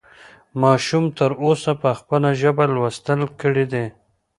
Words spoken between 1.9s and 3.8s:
خپله ژبه لوستل کړي